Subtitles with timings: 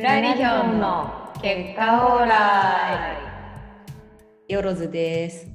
[0.00, 3.18] プラリヒョンの結果オーラ
[4.48, 5.46] イよろずです。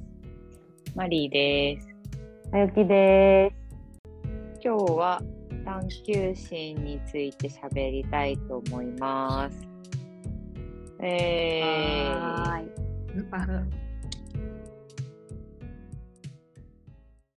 [0.94, 1.88] マリーです。
[2.52, 3.52] あゆきで
[4.64, 5.20] 今日は
[5.64, 9.58] 探求心について喋りたいと思います。
[11.02, 12.70] えー、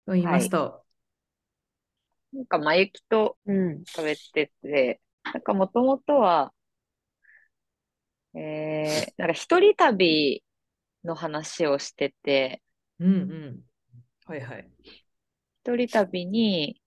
[0.05, 0.83] と言いますと、
[2.33, 3.81] なんか、まゆきとうん。
[3.87, 6.53] 喋ってて、なんかもともとは、
[8.35, 10.43] えー、なんか一人旅
[11.03, 12.61] の話をしてて、
[12.99, 13.59] うんうん。
[14.25, 14.69] はいはい。
[15.63, 16.81] 一人旅に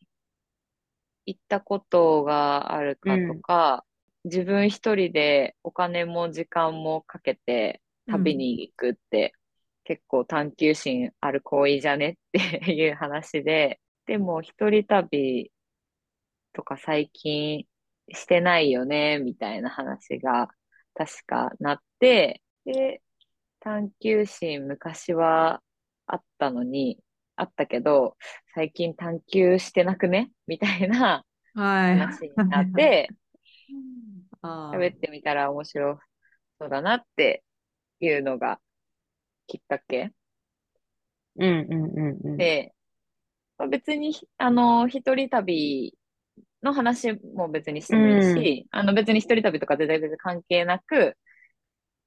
[1.26, 3.84] 行ったことがあるかとか、
[4.24, 9.34] 自分一人でお金も時間もかけて旅に行くって、
[9.84, 15.50] 結構探求心ある行為じゃねっていう話で、でも一人旅
[16.52, 17.66] とか最近
[18.10, 20.48] してないよね、みたいな話が
[20.94, 23.02] 確かなって、で、
[23.60, 25.62] 探求心昔は
[26.06, 26.98] あったのに、
[27.36, 28.16] あったけど、
[28.54, 30.32] 最近探求してなくね？
[30.46, 31.98] みたいなはい。
[31.98, 33.14] 話になって、
[34.42, 35.98] あー喋ってみたら面白
[36.60, 37.44] そうだなって
[38.00, 38.60] いうのが
[39.48, 40.12] きっかけ
[41.36, 42.52] うんうんうんうん。
[42.52, 42.74] で、
[43.58, 45.98] まあ別に、あの、一人旅
[46.62, 51.16] の話も別にしてもいいし、あの別に一人旅とか全然別に関係なく、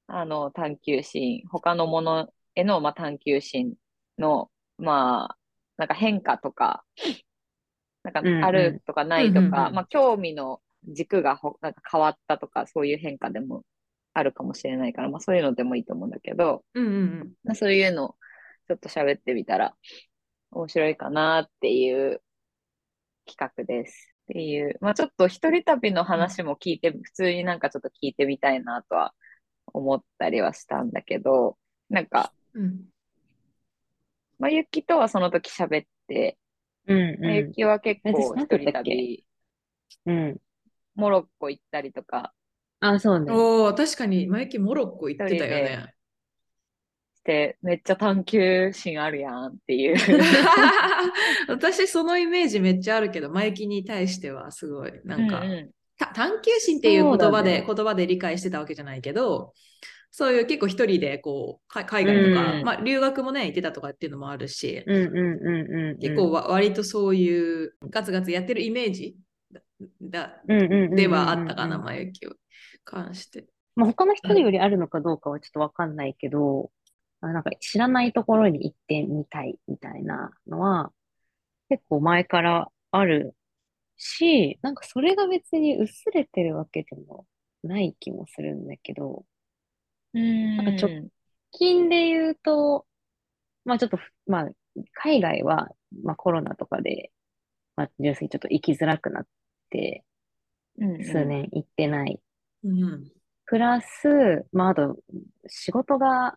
[0.06, 3.74] あの、探求心、他のものへの、まあ、探求心
[4.18, 5.36] の、まあ、
[5.76, 6.84] なんか変化とか、
[8.02, 13.64] なんかうんうんあるとかないとか、うんうんうんまあ、興味の軸がほなんか変わったとか、そういう変化でも
[14.14, 18.16] あるかもしれないから、まあ、そういうのでもいいと思うんだけど、うんうんまあ、そういうのを
[18.68, 19.74] ちょっと喋ってみたら
[20.52, 22.22] 面白いかなっていう
[23.26, 24.15] 企画です。
[24.26, 29.14] っていう、まあちょっと一人旅の話も聞いて、普通になんかちょっと聞いてみたいなとは
[29.72, 31.58] 思ったりはしたんだけど、
[31.90, 32.62] なんか、うん。
[32.64, 32.86] うん
[34.38, 36.38] まあゆきとはその時喋って、
[36.86, 39.26] うんまあゆうきは結構一人旅、
[40.06, 40.10] ん。
[40.10, 40.40] うん。
[40.94, 42.34] モロッコ行ったりとか
[42.80, 43.32] あ、そうね。
[43.32, 45.95] おお、確かに、マイキモロッコ行ってたよね。
[47.26, 49.96] して、めっちゃ探求心あるやんっていう。
[51.48, 59.54] 私、そのイメージめっちゃあるけど、マイキに対してはすごい、なんか、うんうんた探求心っていう言葉で、ね言葉で理解してたわけじゃないけど、
[60.10, 64.84] そういう結構一人でこうか海外とか、うんまあ留学もね行ってたとかっていうのもあるし。
[64.84, 69.16] 結構わ割とそういうガツガツやってるイメージ
[70.02, 72.34] だではあったかな、まゆきを
[72.84, 73.46] 関して。
[73.74, 76.70] まあ、他の人よりあるのかどうかはちょっとわかんないけど、
[77.20, 80.92] あなんか知らないところに行ってみたいみたいなのは
[81.68, 83.34] 結構前からある
[83.96, 87.26] し、なんかそれが別に薄れてるわけでも
[87.62, 89.24] ない気もするんだけど、
[90.14, 90.56] うん。
[90.56, 90.88] なんかちょ
[91.52, 92.86] 近で言うと、
[93.64, 94.50] まあちょっとふ、まあ
[94.94, 95.68] 海外は、
[96.02, 97.12] まあコロナとかで、
[97.76, 99.26] まあ純粋にちょっと行きづらくなっ
[99.70, 100.04] て、
[100.78, 101.04] うんうん。
[101.04, 102.20] 数年行ってない。
[102.64, 103.12] うん。
[103.46, 104.96] プラス、まあ、あと、
[105.46, 106.36] 仕事が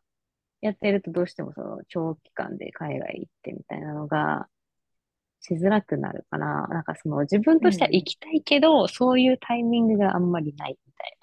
[0.61, 4.47] やってるとどうしてもその長期間で海外行ってみたいなのが
[5.41, 11.17] しづらくなるから、なんかその自分としては行きたいけど、そういうタイミングがあんまりないみたい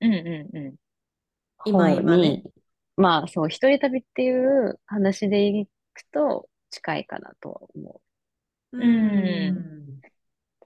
[0.00, 0.64] うんうんうん。
[0.64, 0.74] な
[1.64, 2.52] 今方今ねに、
[2.96, 8.00] まあそう、一人旅っていう話で行くと近いかなとは思
[8.72, 10.10] うん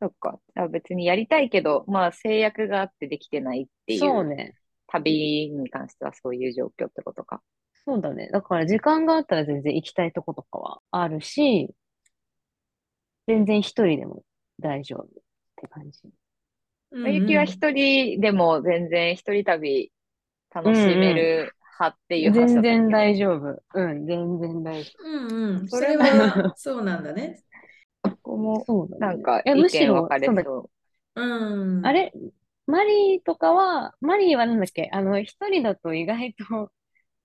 [0.01, 0.41] そっか。
[0.55, 3.97] じゃあ別にやりたいけど、まあ制約があってできてないってう。
[3.97, 4.55] いう、そうね。
[4.87, 7.43] 旅に関してはそういう状況ってことか。
[7.89, 8.29] そうだね。
[8.31, 11.71] だから時間があったら全然行きたいとことかはあるし、
[13.27, 14.25] 全然一人でも
[14.61, 15.07] 大丈夫っ
[15.57, 16.01] て感じ。
[16.91, 19.91] うんまゆきは一人でも全然一人旅
[20.55, 23.63] 楽しめる派っていう話だった全然大丈夫。
[23.75, 27.43] うん、全然大丈うんうん、それはそうなんだね。
[28.03, 28.65] ここも夫。
[28.67, 29.01] そう。
[29.01, 30.71] なんかえ、意むしろ、見分かれそう
[31.21, 31.87] うん。
[31.87, 32.13] あれ、
[32.67, 34.91] マリーとかは、マリーはなんだっけ？
[34.93, 36.71] あの、一人だと意外と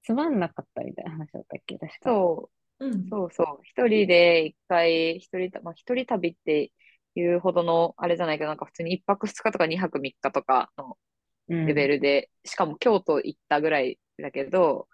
[0.03, 1.77] つまんなかったみたいな話だったっけ？
[1.77, 1.99] 確か。
[2.03, 2.85] そう。
[2.85, 3.09] うん。
[3.09, 3.59] そうそう。
[3.63, 6.71] 一人で一回、一人た、まあ、一人旅って
[7.15, 10.97] いうほどのあれじゃないけど、なんか普通に一泊二日とか二泊三日とかの
[11.49, 11.65] うん。
[11.67, 14.87] レベルで、しかも京都行ったぐらいだけど、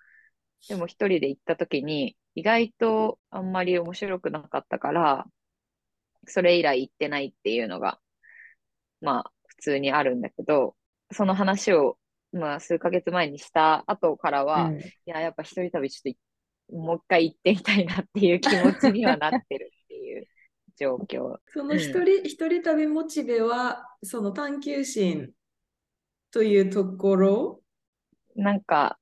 [0.67, 5.25] でも一人で行った時に、意外とあんまり面白くなかったから、
[6.25, 7.99] それ以来行ってないっていうのが、
[9.01, 10.75] まあ普通にあるんだけど、
[11.11, 11.97] その話を、
[12.31, 14.79] まあ数ヶ月前にした後からは、うん。
[14.79, 20.27] いや、やっぱ一人旅ちょっともう一回行ってみたいなっていう気持ちにはなってるっていう
[20.77, 21.37] 状況。
[21.47, 25.31] その一人、一人旅モチベは、その探求心
[26.31, 27.61] というところ、
[28.35, 28.99] なんか、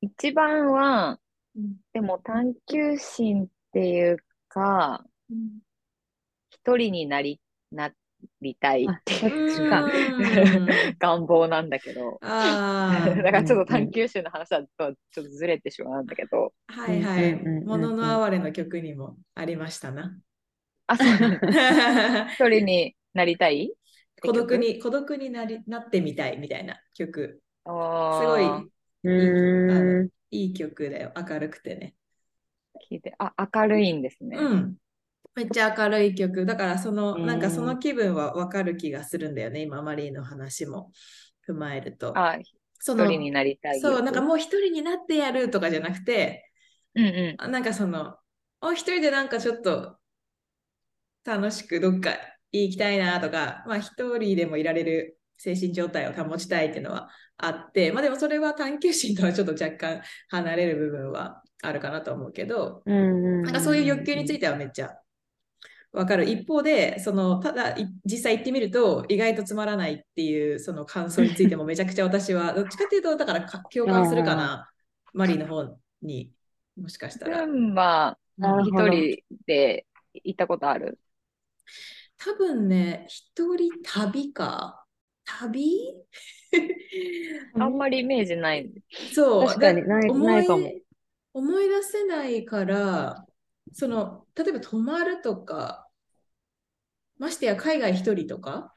[0.00, 1.18] 一番は、
[1.56, 1.76] うん。
[1.92, 4.18] でも探求心っていう
[4.48, 5.04] か、
[6.50, 7.92] 一人になり、な
[8.40, 9.28] りたいってい
[9.68, 9.86] う
[10.98, 12.88] 願望なんだけど、 あ
[13.22, 14.68] だからちょっと探求心の話だと
[15.10, 17.34] ちょっとずれてしまうんだけど、あ、はいはい。
[17.64, 20.18] ものの哀れの曲にもありましたな。
[20.86, 21.08] あ、そう
[22.26, 23.72] 一人になりたい？
[24.20, 27.42] 孤独に、孤独になりなってみたいみたいな曲。
[28.10, 28.68] すすごいご
[29.04, 30.08] うーん。
[30.30, 31.12] いい曲だよ。
[31.16, 31.94] 明るくてね。
[32.90, 34.38] 聞いて、あ、明るいんですね。
[34.38, 34.76] うん。
[35.34, 36.44] めっちゃ明るい曲。
[36.44, 39.62] だから、その、うんなんかその気分はわかる気がするんだよね。
[39.62, 40.92] 今、マリーの話も
[41.48, 42.16] 踏まえると。
[42.16, 42.38] あ、
[42.80, 46.50] その一人になりたいそう、欲なんかもう一人になってやるとかじゃなくて、
[46.94, 47.34] うんうん。
[47.38, 48.16] あなんかその、
[48.60, 49.96] お一人でなんかちょっと
[51.24, 52.10] 楽しくどっか
[52.52, 57.08] 行きたいなとか、まあ一人でもいられる精神状態を保ちたいっていうのは
[57.38, 64.90] あって、まあでもそれは探求心とはちょっと若干離れる部分はあるかなと思うけど、うんなんかそういう欲求についてはめっちゃ
[65.92, 66.24] わかる。
[66.24, 74.70] 一方で、そのただい実際行ってみると意外とつまらないっていうその感想についても めちゃくちゃ私はどっちかっていうとだからか共感するかな、
[75.12, 76.32] マリーの方に
[76.76, 77.46] もしかしたら。
[77.46, 80.98] 群馬なるほど一人で行ったことある？
[82.18, 84.84] 多分ね、一人旅か。
[85.24, 85.94] 旅？
[87.54, 88.70] あんまりイメージない。
[89.12, 89.46] そう。
[89.46, 90.70] 確かにないいかも
[91.34, 93.26] 思い出せないから、
[93.72, 95.88] その、例えば泊まるとか、
[97.18, 98.74] ましてや海外一人とか。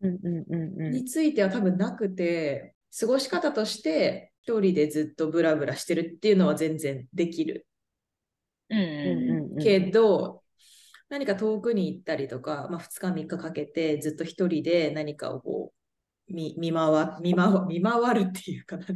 [0.00, 7.66] については多分なくて、過ごし方として一人でずっとブラブラしてるっていうのは全然できる。
[9.62, 10.42] けど、
[11.08, 15.73] 何か遠くに行ったりとか、まあ、2日3日かけてずっと一人で何かをこう
[16.28, 18.94] 見見回見回見回るっていうかなこ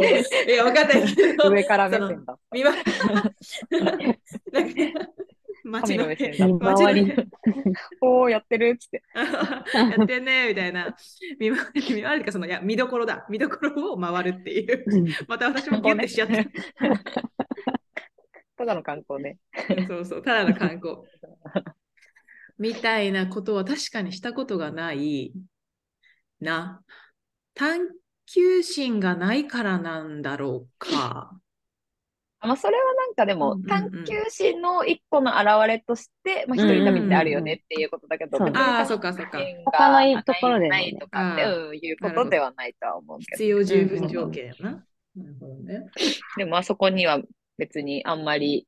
[0.00, 2.38] ういや分かんないけど 上から目線だ。
[2.52, 2.74] 見回
[5.62, 6.46] 街神のの目線だ。
[6.46, 7.12] 見回り
[8.00, 9.02] おー、やってるっつって。
[9.14, 10.96] やってんねみたいな
[11.38, 16.48] 見回り見回りかそのいや見どころだ見どころを回るっていううんまた私もギュッてしちゃって
[18.60, 19.38] ただの観光ね。
[19.88, 20.98] そうそう、ただの観光。
[22.58, 25.32] みたいなことは確かにしたことがない
[26.40, 26.82] な。
[27.54, 27.88] 探
[28.26, 31.40] 求心がないからなんだろうか。
[32.42, 39.38] まあ、それはなんかでも、うんうんうん探求心の一個の表れとして、まあ、一人旅ってあるよねっていうことだけど、うんうんああ、そっかそっか。
[39.66, 41.42] 他のところでないとかって、
[41.76, 43.36] いうことではないとは思うけど。
[43.36, 44.70] 必要十分条件やな。
[45.16, 45.86] なるほどね。
[46.38, 47.20] でも、あそこには
[47.58, 48.66] 別にあんまり、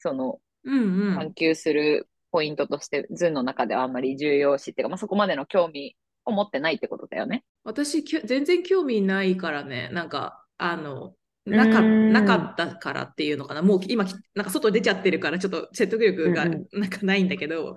[0.00, 1.34] その、うんうん探。
[1.34, 5.96] 求するポイントとして、ズンの中ではあんまり重要視っていうか、まあ、そこまでの興味
[6.28, 7.44] を持ってないってことだよね。
[7.64, 11.14] 私全然興味ないからね、なんか、あの、
[11.44, 13.62] なかうんなかったからっていうのかな。
[13.62, 17.76] もう今、きなんか外出ちゃってるから、ちょっと説得力がうんなんかないんだけど、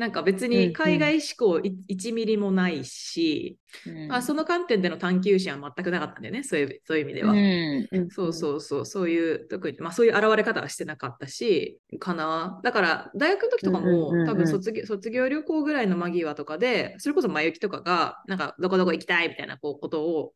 [0.00, 7.32] なんか別うんうんに海外志向い1ミリもないし、うんまあ、その観点での探求心は全くなかったんだよね、そういうそういう意味では。
[7.32, 8.08] うん。
[8.08, 12.62] そうそうそう、そういう、特に、まあそういう現れ方はしてなかったし、かな。
[12.64, 20.32] だから、大学の時とかも、うんうんうんうん多分卒業、卒業旅行ぐらいの間際とかで、それこそ前行きとかが、なんか、どこどこ行きたいみたいなこうことを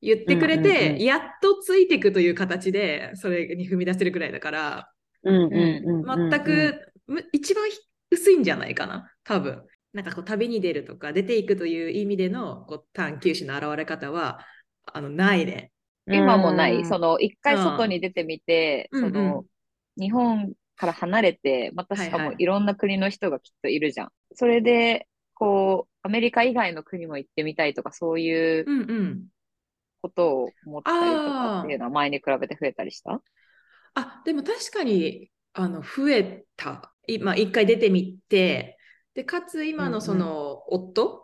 [0.00, 4.88] 言ってくれて、うんうんうんやっとついていくという形で、それに踏み出せるぐらいだから、
[5.24, 7.76] うんうんうんうん全く、む一番ひ
[8.12, 9.64] 薄いんじゃないかな、多分。
[9.92, 14.40] なんかこう旅に出るとか出ていくという意味でのこう探求心の現れ方は
[14.86, 15.72] あのないね。
[16.06, 19.44] 今もない、うんその一回外に出てみて、うんその
[19.98, 24.08] 日本から離れて、またしかはいはいもいろんな国の人がきっといるじゃん。
[24.34, 29.26] それで、こう、アメリカ以外の国も行ってみたいとか、そういううんうん。
[30.00, 33.22] ことを思ったりとかっていうのは前に比べて増えたりした？
[33.94, 36.91] あでも確かにあの増えた。
[37.06, 38.78] 今一回出てみて
[39.14, 41.22] でかつ今のその夫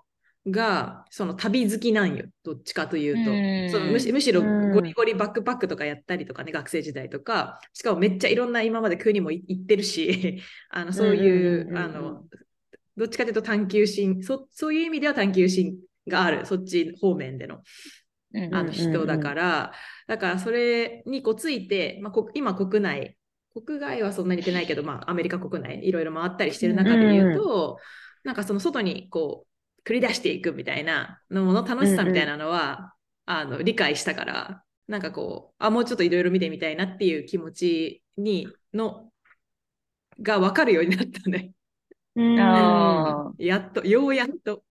[0.50, 2.26] がその旅好きなんよ。
[2.44, 3.30] どっちかというと。
[3.30, 3.70] うん。
[3.70, 4.72] そのむしむしろうん。
[4.72, 12.24] ゴリゴリバックパックとかやったりとかね、学生時代とか、しかもめっちゃいろんな今まで国もい行ってるし、 あのそういう、あの、
[12.96, 17.62] どっちかというと探求心そ、そういう意味では探求心がある、そっち方面での
[18.34, 18.54] うん。
[18.54, 19.72] あの人だから、
[20.06, 23.17] だからそれにこうついて、まあ、こ今国内、
[23.62, 27.78] 国外はそんなに行ってないけど、まあ、アメリカ国内いろいろ回ったりしてる中で言うと、
[28.24, 32.94] なんかその外にこう繰り出していくみたいなのの楽しさみたいなのは、
[33.26, 39.10] あの理解したから、なんかこう、あ、もうちょっといろいろ見てみたいなっていう気持ちにの
[40.20, 41.52] が分かるようになったね。
[42.16, 44.64] うんあ やっと、ようやっと。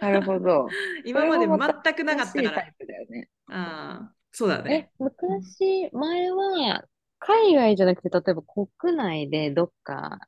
[0.00, 0.68] なるほど。
[1.04, 2.74] 今まで全くなかったから新しいタイ。
[2.78, 3.28] プだよね。
[3.48, 6.84] ああ、そうだえね。、昔、前は、
[7.26, 10.18] 海外じゃなくて、例えば国内でどっか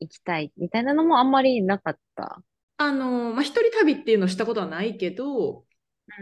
[0.00, 2.42] 行きたいみたいなのもあんまりなかった？
[2.76, 5.64] あの、まあ、一人旅っていうのをしたことはないけど、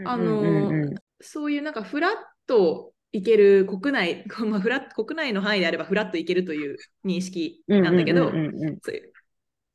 [0.05, 0.71] あの
[1.19, 2.11] そういうなんかフラッ
[2.47, 8.31] と行ける国内、 まあ、フラッ国内の範囲であればフラッと行けるという認識なんだけど、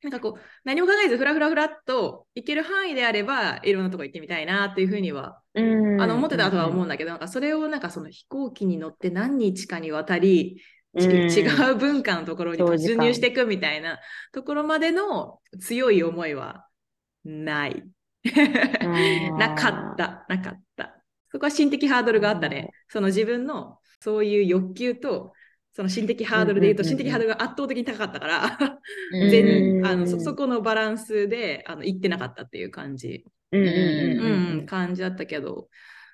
[0.03, 5.63] なんかこう、何も考えずフラフラフラっと行ける範囲であれば、いろんなとこ行ってみたいなっていうふうには、う
[5.97, 10.63] んあの思ってたとは思ううんだけど、なんかそれをなんかその飛行機に乗って何日かにわたり、
[10.95, 13.99] 違う文化のところに突入していくみたいな
[14.33, 16.67] ところまでの強い思いは
[17.25, 17.85] ない。
[18.25, 21.03] ー なかった、なかった。
[21.31, 22.71] そこは心的ハードルがあったね。
[22.89, 25.33] その自分のそういう欲求と、
[25.79, 28.59] その心的ハードルで言うと、心的ハードルが圧倒的に高かったから、
[29.13, 29.31] うん。
[29.31, 35.69] 全うんあのそそこのバランスであの行ってなかったっていう感じ、うん感じだったけど、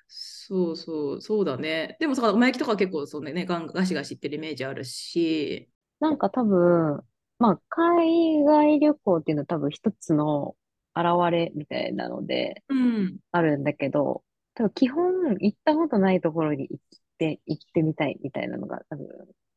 [0.07, 1.97] そうそう、そうだね。
[1.99, 5.67] でもさ、お前焼きとかは結構そうね、ねガンガシガシ行ってるイメージあるし、
[5.99, 7.01] なんか多分、
[7.39, 10.55] まあ、海外旅行っていうのは多分一つの
[10.95, 16.79] 現れみたいなのでうん、あるんだけど、多分基本行ったことないところに行っ
[17.17, 19.07] て、行ってみたいみたいなのが多分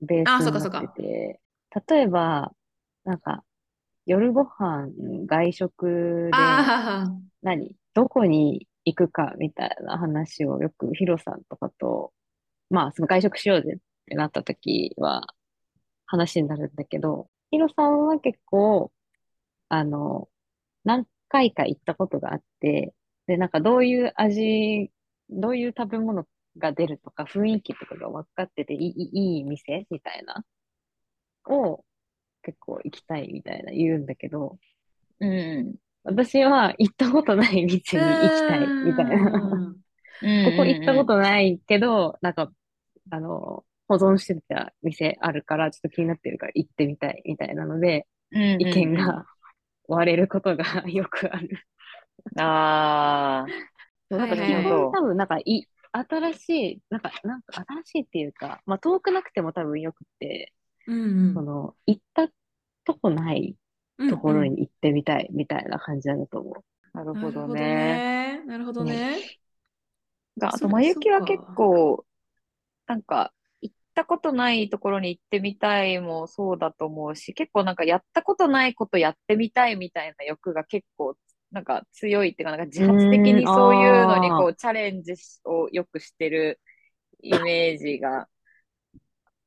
[0.00, 1.40] ベースになってて、
[1.88, 2.52] 例えば、
[3.04, 3.42] なんか
[4.06, 4.88] 夜ご飯
[5.26, 6.30] 外食で
[7.42, 7.76] 何？
[7.94, 12.12] どこに行くかみたいな話をよくヒロさんとかと、
[12.70, 15.26] まあその外食しようぜってなった時は
[16.06, 18.92] 話になるんだけど、ヒロさんは結構、
[19.68, 20.28] あの、
[20.84, 22.94] 何回か行ったことがあって、
[23.26, 24.90] で、なんかどういう味、
[25.30, 26.26] どういう食べ物
[26.58, 30.44] が出るとか雰囲気とかが分かってていい、い店みたいな、
[31.46, 31.84] を
[32.42, 34.58] 結構行きたいみたいな言うんだけど、
[35.20, 35.26] う
[35.62, 35.74] ん。
[36.04, 39.74] 私は行ったことない店に行きたいみたいな。
[40.20, 42.52] うんここ行ったことないけど、なんか、
[43.10, 48.06] あの、保存してた店あるから、ちょっと気になってるから行ってみたいみたいなので、
[48.58, 49.26] 意意見が
[49.88, 51.66] 割れることが よくある。
[52.36, 53.46] あ
[54.10, 55.66] あ、なんか基はいはいはい本多分なんかい、
[56.08, 60.52] 新しい、なんか、なんか新しいっていうか、まあ遠くなくても多分よくて、
[60.86, 62.28] うんその、行った
[62.84, 63.56] とこない
[63.98, 66.96] うんところに行ってみたいみたいな感じなんだと思う。
[66.96, 67.62] なるほどなるほどね。
[68.38, 68.44] ね。
[68.46, 69.18] なるほどね。
[70.38, 72.04] があと、そまゆきは結構、
[72.86, 81.16] なんか、行ったことないところに行ってみたいもそうだと思うし、結構なんかやったことないことやってみたいみたいな欲が結構、
[81.50, 85.14] なんか強いっていうか、なんか自発的にそういうのにこう、チャレンジ
[85.44, 86.60] をよくしてる
[87.22, 88.28] イメージが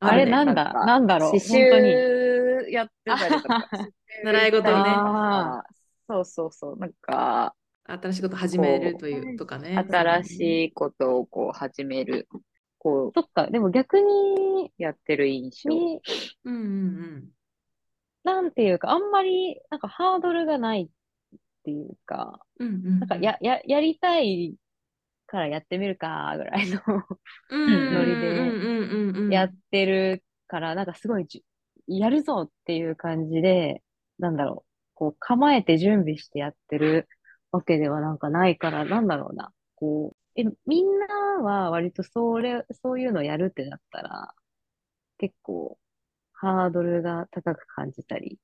[0.02, 0.32] あれね。
[0.32, 1.40] なんだ、かなんだろう、刺。
[1.40, 3.70] 繍やってたりとか、
[4.24, 4.84] 習い事をね。
[4.88, 5.64] あ
[6.08, 7.56] そうそうそう、なんか、
[7.86, 9.78] 新しいこと始めるというとかね。
[9.90, 12.28] 新しいことをこう始める、
[12.80, 15.70] こう、そっか、でも逆に、やってる印象。
[15.70, 16.02] み
[16.46, 17.30] うんうん。
[18.24, 20.90] なんていうか、あんまり、なんかハードルがない
[21.62, 22.68] っていうか、うん。
[22.68, 24.56] うんうんなんかや、や、やりたい
[25.28, 26.82] からやってみるか、ぐらいの
[27.50, 28.18] うんノリ
[29.30, 33.82] でやってるから、なんかすごいじゅ、やるぞっていう感じで、
[34.20, 37.08] なんだろう、こう構えて準備してやってる
[37.52, 41.08] わけではなんかないから、なんだろうな、こう、え、みんな
[41.44, 44.34] は割とそれ、そういうのやるってなったら、
[45.18, 45.78] 結構
[46.34, 48.40] ハードルが高く感じたり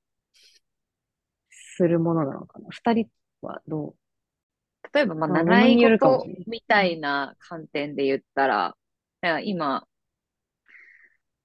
[1.78, 2.66] するものなのかな？
[2.70, 3.08] 二人
[3.40, 3.94] はど
[4.92, 8.76] 例えば、まあ、まあ習い事みたいな観点で言ったら、
[9.20, 9.86] ら今、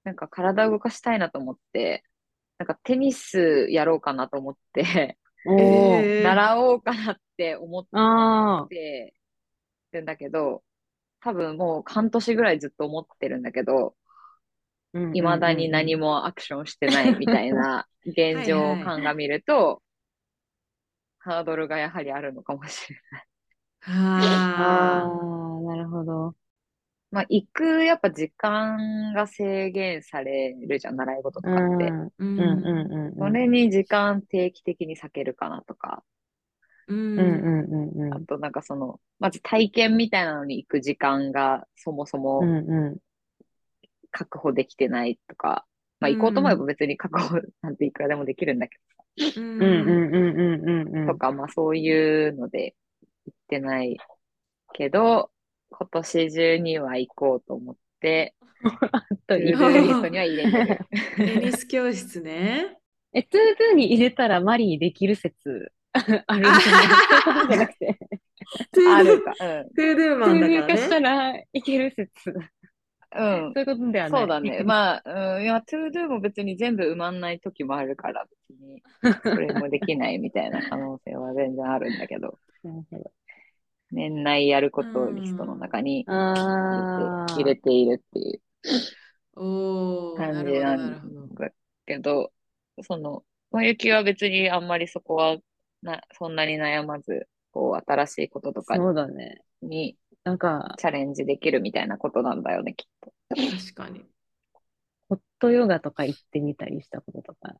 [0.02, 2.04] なんか体を動かしたいなと思って、
[2.58, 9.14] なんかテニスやろうかなと思って、習おうかなって思っあて
[9.92, 10.62] るんだけど、
[11.20, 13.94] 多分もう半年ぐらいずっと思ってるんだけど、
[14.94, 16.06] あ、未だに何も。
[16.06, 19.82] もアクションしてないみたいな現状を鑑みると、
[21.24, 23.28] ハードルがやはりあるのかもしれない。
[24.16, 26.36] あはあ、なるほど。
[27.10, 31.96] まあ、行く、やっぱ時間が制限されるじゃん、習い事とうかって。
[32.06, 33.14] ん、ううん、うん、うん。
[33.18, 36.04] それに時間定期的に避けるかなとか、
[36.88, 42.48] うんうん、うん、うん、あとなんかその、まず体験みたいなのに行く時間がそもそうん。
[42.48, 42.98] もうん、
[44.10, 45.66] 確保できてないとか、
[46.00, 51.06] まあうん行こうと思えば別に確保なんていくらでもできるんだけうんうん、うん、うん、うん、うん、うん。
[51.06, 52.74] ど、とか、まあそういうので
[53.26, 53.96] 行ってない
[54.72, 55.30] けど、
[55.70, 58.34] 今年中には行こうと思って、
[59.26, 60.78] とトゥ ー入れるドゥーリストには入れてる。
[61.24, 62.78] テニス教室ね。
[63.12, 65.72] え、トゥードゥに入れたらマリーできる説
[66.26, 66.96] あるみたいな。
[66.96, 67.98] そういうことじゃなくて、
[68.72, 69.36] トゥードゥあるか。
[69.40, 69.70] うん。
[69.74, 71.00] トゥードゥーマンだ通から化したね。
[71.00, 72.34] らいける説。
[73.16, 73.58] そううん。
[73.58, 74.20] いうことではない。
[74.20, 74.62] そうだね。
[74.64, 78.82] まあ、うん、いや、トゥードゥも別に全部埋まんない時もあるから、別に、
[79.22, 83.12] それもできないみたいな可能性は全然あるんだけど、なるほど
[83.90, 88.40] 年内やることをリストの中にあ入れているっていう
[90.16, 90.76] 感じな。
[90.76, 91.50] んだ
[91.86, 92.32] けど、
[92.82, 95.36] その、まゆきは別にあんまりそこは
[95.82, 99.42] な、そんなに悩まず、こう、新しいこととかそうだね。
[99.62, 102.93] になんか、チャレンジできるみたいなことなんだよね、きっと。
[103.34, 104.04] 確かに。
[105.08, 107.54] ホットヨガとか行ってみたりしたこととか。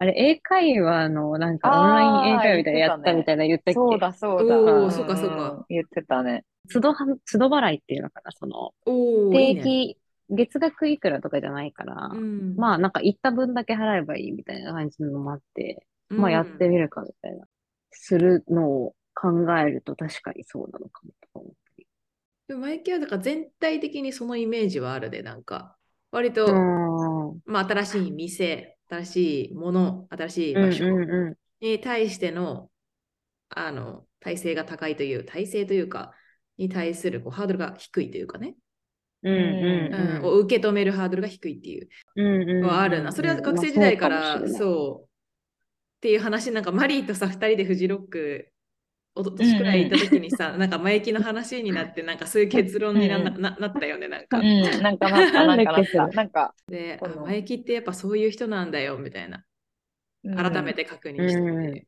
[0.00, 3.74] あれ、英会話のなんかオンライン英会話みたいなのやったみたいな言ったっけ？
[3.74, 4.56] そうだ、そうだ。
[4.56, 5.48] おそうかそうか。
[5.48, 6.44] ん言ってたね。
[6.72, 9.62] 都度は、都度払いっていうのかな、その、おー、いいね。
[9.62, 9.98] 定期、
[10.30, 17.46] 月額いくらとかじゃないから、うん、まあなんか行った分だけ払えばいいみたいな感じのもあって、まあやってみるかみたいな、
[17.90, 21.56] するのを考えると確かにそうなのかもとか思って
[22.48, 25.76] でもマイケはだから全体的にそのイメージはあるで、なんか、
[26.10, 26.46] 割と。
[27.44, 30.84] まあ、新しい店、新しいもの、新しいうん場所
[31.60, 32.70] に対しての、
[33.50, 36.14] あの、体制が高いという、体制というか、
[36.56, 38.56] に対するこうハードルが低いというかね、
[39.22, 39.28] ん。
[39.28, 39.34] うん
[39.94, 42.26] うんうんを受け止めるハードルが低いっていううん。
[42.26, 42.66] うんうんうん。
[42.66, 43.12] はあるな。
[43.12, 45.04] それは学生時代かまあら、そう。
[45.04, 48.50] っていう話、なんかマリーとさ、2人でフジロック、
[49.18, 54.78] おととしくらい行った時にさ、なんか前行きの話になって、なんかそういう結論にな,、うんななったよね、なんかう。
[54.78, 56.08] ん、なんかなった、なんかなった。
[56.12, 59.44] なんか、で、あこの前行きってやっぱそういう人なんだよ、みたいな。
[60.34, 60.84] 改めて。
[60.84, 61.86] て確認してみて。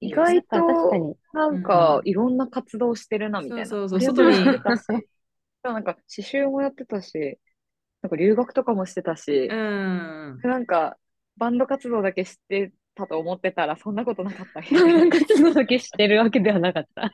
[0.00, 1.16] 意外なんか確かと、に。
[1.32, 3.74] なんか、いろんな活動してるな、みたいな。
[3.74, 5.08] そうそうこそう外にれもやってたし、
[5.62, 7.38] なんか、刺繍もやってたし、
[8.02, 10.48] なんか留学とかもしてたしう、ん。
[10.48, 10.98] なんか、
[11.36, 14.84] バンド活動だけ知ってたと思ってたら、そんなことなかったな。
[14.98, 17.12] なんか活動だけしてるわけではなかった。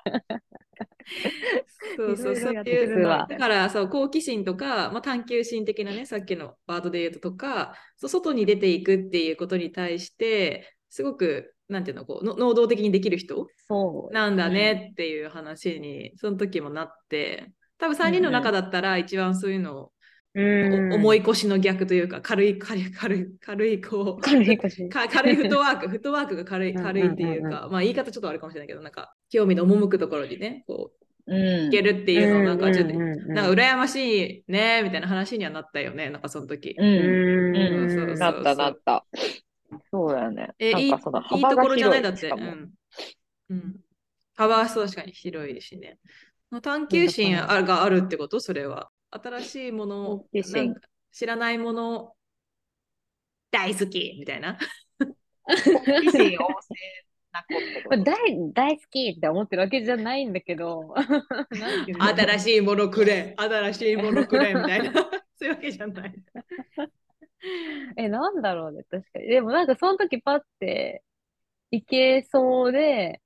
[1.97, 2.97] そうそう、そうやっていう。
[2.97, 14.14] るなだから、そう、好奇心とか、まあ、探求心的なね、さっきのワードで言うととか、そう外に出ていくっていうことに対して、すごく、なんていうの、こう、の能動的にできる人そう。
[14.14, 19.94] なんだねっていう話に、その時もなって、多分3人の中だったら一番そういうのを、うんお
[20.37, 24.88] 重い腰の逆というか、軽い、軽い、軽い、軽い、こう、軽い腰。
[24.88, 36.75] か軽いフットワーク、フットワークが軽い、うんうんうん軽いっていうか、まあ言い方ちょっとあるかもしれないけど、なんか、興味の赴くところにね、こう、うんいけるっていうのを、なんかちょっと、なんか羨ましいね、みたいな話にはなったよね、なんかその時。
[36.79, 37.57] うん。
[37.57, 39.07] うんそうそうなった、なった。
[39.90, 40.51] そうだよね。
[40.59, 42.03] え、いい、いいところじゃない？
[42.03, 42.29] だって。
[42.29, 42.70] うん。
[43.51, 43.77] うん。
[44.37, 45.99] 幅はそう確かに広いしね。
[46.62, 48.40] 探求心あがあるってこと？
[48.40, 48.90] それは。
[49.22, 50.81] 新しいものを好奇心なんか
[51.12, 52.14] 知らないもの
[53.50, 54.59] 大好きみたいな。
[58.05, 64.92] 大大好きって思ってるわけじゃないんだけど、 新しいものくれ、新しいものくれみたいな。
[65.37, 66.14] そういうわけじゃない。
[67.96, 69.27] え、なんだろうね、確かに。
[69.27, 71.03] でもなんかその時パッて
[71.70, 73.20] いけそうで、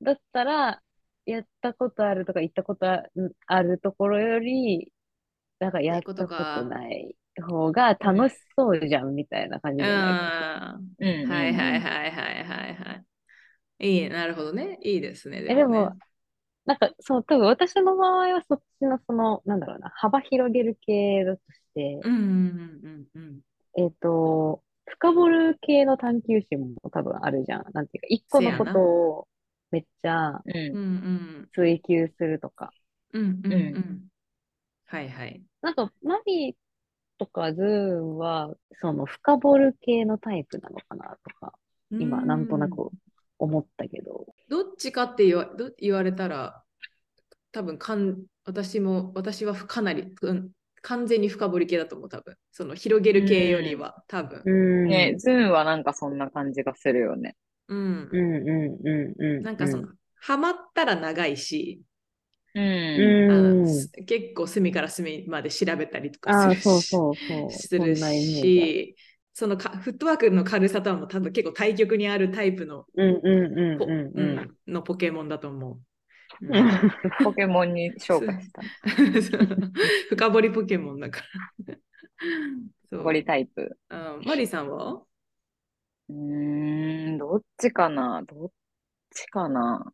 [0.00, 0.82] だったら、
[1.26, 3.04] やったことあるとか行ったことあ
[3.46, 4.92] あるところより、
[5.60, 9.86] なんかやったことない方が楽しそうじゃんみたいな感じうん。
[9.86, 13.06] じゃないはうんうんうんいはいはいはいはいはい。
[13.88, 14.78] いい、なるほどね。
[14.82, 15.42] いいですね。
[15.48, 15.96] え、でも、
[16.66, 22.06] なんかそう、多分私の場合はそっちのその、なんだろうな、幅広げる系だとして、
[23.76, 27.64] えっと、深掘る系の探求心も多分あるじゃん。
[27.72, 29.28] なんていうか、一個のことを
[29.72, 30.40] めっちゃ
[31.54, 32.70] 追求するとか。
[33.12, 34.08] うんうんううんん。
[34.86, 35.42] はいはい。
[35.62, 36.54] なんか、マリー
[37.18, 41.54] とかズーンは、その深掘る系のタイプなのかなとか、
[41.90, 42.90] 今、うんなんとなく
[43.38, 44.26] 思ったけど。
[44.48, 46.62] どっちかって言わど言われたら、
[47.52, 50.50] 多分かん私も、私はかなり、うん
[50.84, 52.36] 完全に深掘り系だと思う、多分。
[52.50, 54.42] その広げる系よりは、多分。
[54.44, 54.88] うん。
[54.88, 57.36] ね、ズーンはなんかそんな感じがするよね。
[57.68, 59.42] うんうんうんうんうん。
[59.44, 59.88] なんかその、
[60.20, 61.82] ハマったら長いし、
[62.54, 63.88] うん。
[64.06, 67.68] 結構隅から隅まで調べたりとかするしそうそうそう。
[67.68, 68.96] するそんなイメージし、
[69.32, 73.20] そのかフットワークの軽さとはもう多分結構対極にあるタイプのある。
[73.22, 74.38] うんうんうんポ,、うんうん。
[74.38, 75.80] うんのポケモンだと思う。
[76.40, 78.62] ううんんポケモンに紹介した。
[80.08, 81.20] 深掘りポケモンだか
[81.66, 81.76] ら。
[82.90, 83.78] そうゴリタイプ。
[83.90, 85.02] うんマリさんは？
[86.12, 88.22] うーん、どっちかな？
[88.26, 88.50] どっ
[89.10, 89.92] ちかな？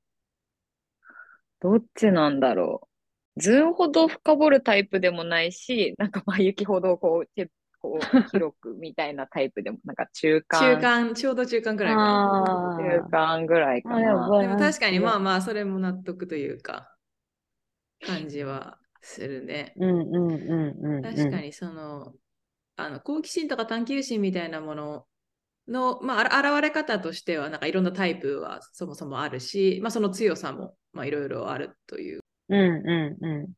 [1.61, 2.89] どっちなんだろ
[3.37, 3.41] う？
[3.41, 7.51] ズーンほど深掘るタイプでもないし、なんかまあ雪ほどこう手
[7.81, 12.11] こう 広くみたいなタイプでも、なんか中間、中間、ちょうど中間くらいかな。
[12.11, 14.29] あ中間ぐらいかな。
[14.41, 15.19] でも確かにまああ。
[15.21, 16.97] まあ、それも納得というか、
[18.05, 19.75] 感じはするね。
[19.79, 21.03] うんうんうんうんうん。
[21.03, 22.15] 確かにその、
[22.77, 25.07] あの好奇心とか探求心みたいなもの
[25.69, 32.21] の、まあ、現れ方としては、なんかいろんなタイプはそもそもあるし、まあ、その強さも、いろいろあるという。
[32.49, 33.49] うんうんうん。